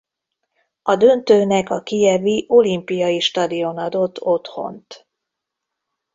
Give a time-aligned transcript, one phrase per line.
[0.81, 5.07] A döntőnek a kijevi Olimpiai Stadion adott otthont.